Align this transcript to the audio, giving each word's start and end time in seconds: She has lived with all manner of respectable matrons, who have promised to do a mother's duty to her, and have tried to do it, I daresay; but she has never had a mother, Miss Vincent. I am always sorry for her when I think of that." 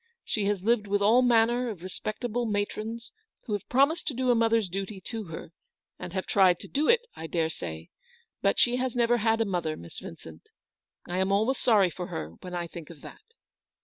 She 0.23 0.45
has 0.45 0.63
lived 0.63 0.87
with 0.87 1.03
all 1.03 1.21
manner 1.21 1.69
of 1.69 1.83
respectable 1.83 2.47
matrons, 2.47 3.11
who 3.43 3.53
have 3.53 3.69
promised 3.69 4.07
to 4.07 4.15
do 4.15 4.31
a 4.31 4.33
mother's 4.33 4.67
duty 4.67 4.99
to 5.01 5.25
her, 5.25 5.51
and 5.99 6.11
have 6.13 6.25
tried 6.25 6.59
to 6.61 6.67
do 6.67 6.89
it, 6.89 7.01
I 7.15 7.27
daresay; 7.27 7.89
but 8.41 8.57
she 8.57 8.77
has 8.77 8.95
never 8.95 9.17
had 9.17 9.41
a 9.41 9.45
mother, 9.45 9.77
Miss 9.77 9.99
Vincent. 9.99 10.49
I 11.07 11.19
am 11.19 11.31
always 11.31 11.59
sorry 11.59 11.91
for 11.91 12.07
her 12.07 12.31
when 12.41 12.55
I 12.55 12.65
think 12.65 12.89
of 12.89 13.01
that." 13.01 13.21